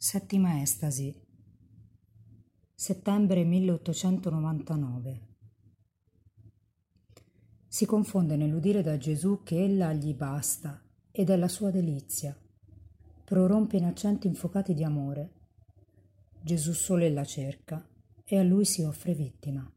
Settima 0.00 0.62
estasi. 0.62 1.12
Settembre 2.72 3.42
1899. 3.42 5.26
Si 7.66 7.84
confonde 7.84 8.36
nell'udire 8.36 8.82
da 8.82 8.96
Gesù 8.96 9.42
che 9.42 9.60
ella 9.60 9.92
gli 9.92 10.14
basta 10.14 10.80
ed 11.10 11.30
è 11.30 11.36
la 11.36 11.48
sua 11.48 11.72
delizia. 11.72 12.40
Prorompe 13.24 13.76
in 13.76 13.86
accenti 13.86 14.28
infocati 14.28 14.72
di 14.72 14.84
amore. 14.84 15.32
Gesù 16.42 16.72
solo 16.74 17.02
ella 17.02 17.24
cerca 17.24 17.84
e 18.22 18.38
a 18.38 18.44
lui 18.44 18.64
si 18.64 18.82
offre 18.84 19.14
vittima. 19.14 19.68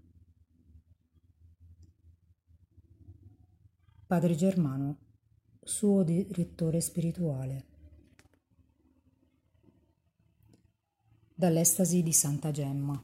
Padre 4.06 4.36
Germano, 4.36 5.00
suo 5.64 6.04
direttore 6.04 6.80
spirituale. 6.80 7.71
Dall'estasi 11.42 12.04
di 12.04 12.14
Santa 12.14 12.52
Gemma. 12.52 13.04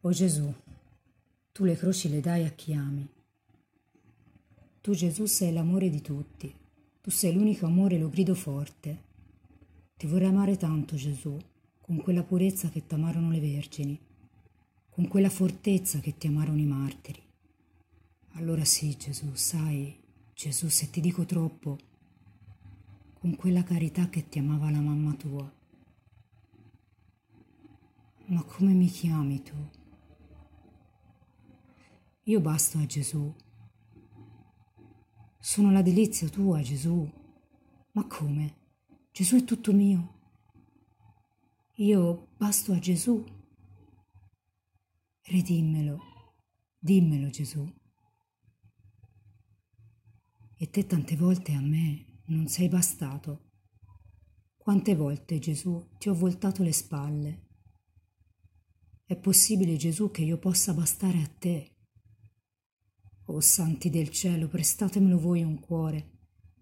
O 0.00 0.10
Gesù, 0.10 0.50
tu 1.52 1.64
le 1.64 1.76
croci 1.76 2.08
le 2.08 2.20
dai 2.20 2.46
a 2.46 2.50
chi 2.52 2.72
ami. 2.72 3.06
Tu 4.80 4.94
Gesù 4.94 5.26
sei 5.26 5.52
l'amore 5.52 5.90
di 5.90 6.00
tutti, 6.00 6.50
tu 7.02 7.10
sei 7.10 7.34
l'unico 7.34 7.66
amore, 7.66 7.98
lo 7.98 8.08
grido 8.08 8.34
forte. 8.34 9.02
Ti 9.98 10.06
vorrei 10.06 10.28
amare 10.28 10.56
tanto 10.56 10.96
Gesù, 10.96 11.36
con 11.82 11.98
quella 11.98 12.22
purezza 12.22 12.70
che 12.70 12.86
ti 12.86 12.94
amarono 12.94 13.28
le 13.28 13.40
vergini, 13.40 14.00
con 14.88 15.06
quella 15.06 15.28
fortezza 15.28 16.00
che 16.00 16.16
ti 16.16 16.28
amarono 16.28 16.58
i 16.58 16.64
martiri. 16.64 17.22
Allora 18.36 18.64
sì 18.64 18.96
Gesù, 18.96 19.34
sai, 19.34 19.94
Gesù 20.32 20.68
se 20.68 20.88
ti 20.88 21.02
dico 21.02 21.26
troppo, 21.26 21.78
con 23.12 23.36
quella 23.36 23.62
carità 23.62 24.08
che 24.08 24.26
ti 24.30 24.38
amava 24.38 24.70
la 24.70 24.80
mamma 24.80 25.12
tua. 25.12 25.62
Ma 28.26 28.42
come 28.42 28.72
mi 28.72 28.86
chiami 28.86 29.42
tu? 29.42 29.54
Io 32.22 32.40
basto 32.40 32.78
a 32.78 32.86
Gesù. 32.86 33.34
Sono 35.38 35.70
la 35.70 35.82
delizia 35.82 36.26
tua, 36.30 36.62
Gesù. 36.62 37.06
Ma 37.92 38.06
come? 38.06 38.62
Gesù 39.12 39.36
è 39.36 39.44
tutto 39.44 39.74
mio. 39.74 40.12
Io 41.74 42.28
basto 42.38 42.72
a 42.72 42.78
Gesù. 42.78 43.22
Ridimmelo, 45.24 46.00
dimmelo 46.78 47.28
Gesù. 47.28 47.70
E 50.56 50.70
te 50.70 50.86
tante 50.86 51.14
volte 51.14 51.52
a 51.52 51.60
me 51.60 52.22
non 52.28 52.48
sei 52.48 52.68
bastato. 52.68 53.50
Quante 54.56 54.94
volte, 54.94 55.38
Gesù, 55.38 55.90
ti 55.98 56.08
ho 56.08 56.14
voltato 56.14 56.62
le 56.62 56.72
spalle 56.72 57.43
è 59.04 59.16
possibile, 59.16 59.76
Gesù, 59.76 60.10
che 60.10 60.22
io 60.22 60.38
possa 60.38 60.72
bastare 60.72 61.20
a 61.20 61.26
te? 61.26 61.76
O 63.26 63.40
santi 63.40 63.90
del 63.90 64.10
cielo, 64.10 64.48
prestatemelo 64.48 65.18
voi 65.18 65.42
un 65.42 65.60
cuore, 65.60 66.18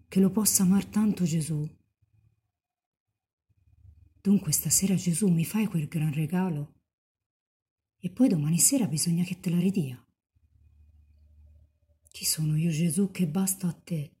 che 0.07 0.19
lo 0.19 0.29
possa 0.29 0.63
amar 0.63 0.85
tanto 0.85 1.23
Gesù. 1.23 1.67
Dunque 4.21 4.51
stasera 4.51 4.95
Gesù 4.95 5.27
mi 5.27 5.43
fai 5.43 5.67
quel 5.67 5.87
gran 5.87 6.13
regalo 6.13 6.81
e 7.97 8.09
poi 8.09 8.29
domani 8.29 8.57
sera 8.57 8.87
bisogna 8.87 9.23
che 9.23 9.39
te 9.39 9.49
la 9.49 9.59
ridia. 9.59 10.01
Chi 12.09 12.25
sono 12.25 12.55
io 12.55 12.69
Gesù 12.69 13.11
che 13.11 13.27
basto 13.27 13.67
a 13.67 13.73
te? 13.73 14.17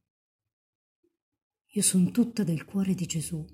Io 1.67 1.81
sono 1.81 2.11
tutta 2.11 2.43
del 2.43 2.65
cuore 2.65 2.95
di 2.95 3.05
Gesù. 3.05 3.45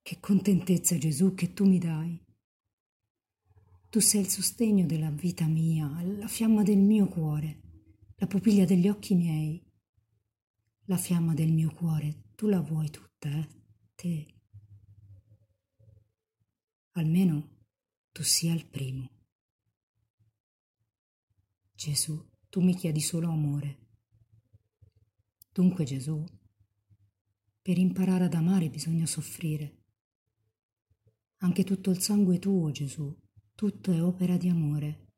Che 0.00 0.20
contentezza 0.20 0.96
Gesù 0.98 1.34
che 1.34 1.52
tu 1.52 1.66
mi 1.66 1.78
dai. 1.78 2.27
Tu 3.90 4.00
sei 4.00 4.20
il 4.20 4.28
sostegno 4.28 4.84
della 4.84 5.10
vita 5.10 5.46
mia, 5.46 6.02
la 6.02 6.28
fiamma 6.28 6.62
del 6.62 6.76
mio 6.76 7.08
cuore, 7.08 7.62
la 8.16 8.26
pupilla 8.26 8.66
degli 8.66 8.86
occhi 8.86 9.14
miei. 9.14 9.64
La 10.84 10.98
fiamma 10.98 11.32
del 11.32 11.52
mio 11.52 11.72
cuore, 11.72 12.24
tu 12.34 12.48
la 12.48 12.60
vuoi 12.60 12.90
tutta, 12.90 13.30
eh? 13.30 13.48
Te. 13.94 14.34
Almeno 16.92 17.56
tu 18.12 18.22
sia 18.22 18.52
il 18.52 18.66
primo. 18.66 19.08
Gesù, 21.74 22.30
tu 22.50 22.60
mi 22.60 22.74
chiedi 22.74 23.00
solo 23.00 23.30
amore. 23.30 23.86
Dunque 25.50 25.84
Gesù, 25.84 26.22
per 27.62 27.78
imparare 27.78 28.24
ad 28.24 28.34
amare 28.34 28.68
bisogna 28.68 29.06
soffrire. 29.06 29.84
Anche 31.38 31.64
tutto 31.64 31.90
il 31.90 32.02
sangue 32.02 32.38
tuo, 32.38 32.70
Gesù, 32.70 33.16
tutto 33.58 33.90
è 33.90 34.00
opera 34.00 34.36
di 34.36 34.48
amore. 34.48 35.14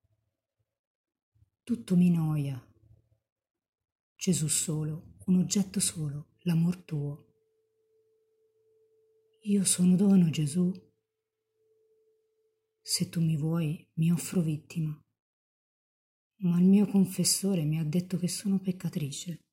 Tutto 1.63 1.95
mi 1.95 2.09
noia. 2.09 2.59
Gesù 4.17 4.49
solo, 4.49 5.17
un 5.27 5.41
oggetto 5.41 5.79
solo, 5.79 6.31
l'amor 6.45 6.79
tuo. 6.79 7.27
Io 9.43 9.63
sono 9.65 9.95
dono, 9.95 10.31
Gesù. 10.31 10.73
Se 12.81 13.11
tu 13.11 13.21
mi 13.21 13.37
vuoi, 13.37 13.87
mi 13.97 14.11
offro 14.11 14.41
vittima. 14.41 14.99
Ma 16.39 16.59
il 16.59 16.65
mio 16.65 16.87
confessore 16.87 17.65
mi 17.65 17.79
ha 17.79 17.85
detto 17.85 18.17
che 18.17 18.29
sono 18.29 18.59
peccatrice. 18.59 19.50